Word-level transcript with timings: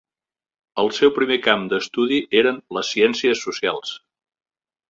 El 0.83 0.89
seu 0.99 1.11
primer 1.17 1.37
camp 1.49 1.67
d'estudi 1.73 2.19
eren 2.41 2.57
les 2.79 2.93
ciències 2.97 3.47
socials. 3.49 3.97